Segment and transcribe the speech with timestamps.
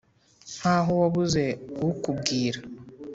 [0.57, 1.43] nkaho wabuze
[1.87, 2.59] ukubwira